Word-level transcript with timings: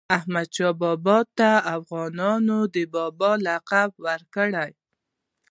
احمدشاه 0.17 0.73
بابا 0.81 1.17
ته 1.37 1.49
افغانانو 1.77 2.57
د 2.73 2.75
"بابا" 2.95 3.31
لقب 3.45 3.89
ورکړی. 4.05 4.71